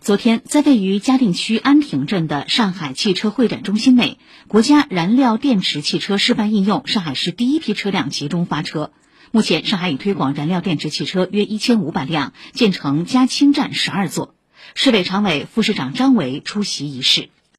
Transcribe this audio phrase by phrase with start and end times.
[0.00, 8.92] 昨天在位于嘉定区安亭镇的上海汽车会展中心内国家燃料电池汽车示范应用上海市第一批车辆集中发车。
[9.32, 14.34] 目前上海已推广燃料电池汽车约一千五百辆建成加氢站十二座。
[14.74, 17.28] 市委常委副市长张伟出席仪式。